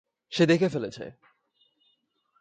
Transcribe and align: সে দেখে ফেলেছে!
সে 0.31 0.43
দেখে 0.45 0.67
ফেলেছে! 0.69 1.03